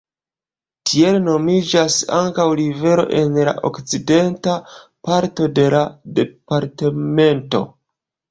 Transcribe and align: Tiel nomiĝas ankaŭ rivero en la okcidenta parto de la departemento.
Tiel 0.91 1.17
nomiĝas 1.25 1.97
ankaŭ 2.19 2.45
rivero 2.61 3.03
en 3.19 3.37
la 3.49 3.53
okcidenta 3.69 4.55
parto 5.09 5.49
de 5.59 5.67
la 5.77 5.85
departemento. 6.21 7.63